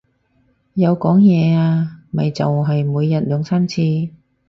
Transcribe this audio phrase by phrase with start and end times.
[0.73, 3.83] 有講嘢啊，咪就係每日兩三次